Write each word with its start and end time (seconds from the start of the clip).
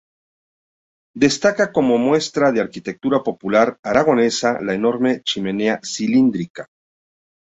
Destaca 1.15 1.71
como 1.71 1.99
muestra 1.99 2.51
de 2.51 2.59
arquitectura 2.59 3.19
popular 3.21 3.77
aragonesa 3.83 4.59
la 4.59 4.73
enorme 4.73 5.21
chimenea 5.21 5.79
cilíndrica. 5.83 6.65